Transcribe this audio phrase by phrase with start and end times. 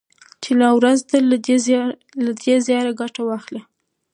[0.43, 1.17] چي لا ورځ ده
[2.27, 3.61] له دې زياره ګټه واخله